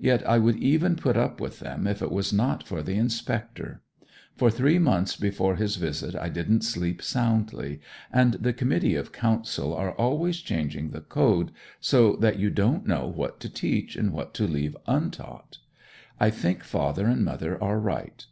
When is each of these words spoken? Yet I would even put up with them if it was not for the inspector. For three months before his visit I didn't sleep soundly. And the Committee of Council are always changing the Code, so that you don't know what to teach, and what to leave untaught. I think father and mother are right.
Yet 0.00 0.28
I 0.28 0.38
would 0.38 0.56
even 0.56 0.96
put 0.96 1.16
up 1.16 1.40
with 1.40 1.60
them 1.60 1.86
if 1.86 2.02
it 2.02 2.10
was 2.10 2.32
not 2.32 2.66
for 2.66 2.82
the 2.82 2.96
inspector. 2.96 3.82
For 4.36 4.50
three 4.50 4.80
months 4.80 5.14
before 5.14 5.54
his 5.54 5.76
visit 5.76 6.16
I 6.16 6.28
didn't 6.28 6.64
sleep 6.64 7.00
soundly. 7.00 7.80
And 8.12 8.32
the 8.34 8.52
Committee 8.52 8.96
of 8.96 9.12
Council 9.12 9.72
are 9.72 9.92
always 9.92 10.38
changing 10.40 10.90
the 10.90 11.02
Code, 11.02 11.52
so 11.78 12.16
that 12.16 12.36
you 12.40 12.50
don't 12.50 12.84
know 12.84 13.06
what 13.06 13.38
to 13.42 13.48
teach, 13.48 13.94
and 13.94 14.12
what 14.12 14.34
to 14.34 14.48
leave 14.48 14.76
untaught. 14.88 15.58
I 16.18 16.30
think 16.30 16.64
father 16.64 17.06
and 17.06 17.24
mother 17.24 17.56
are 17.62 17.78
right. 17.78 18.26